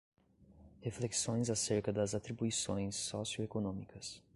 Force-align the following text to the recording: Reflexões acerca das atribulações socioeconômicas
Reflexões 0.81 1.47
acerca 1.51 1.93
das 1.93 2.15
atribulações 2.15 2.95
socioeconômicas 2.95 4.19